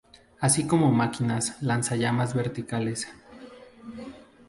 Así 0.39 0.65
como 0.65 0.91
máquinas 0.91 1.61
lanzallamas 1.61 2.33
verticales. 2.33 3.07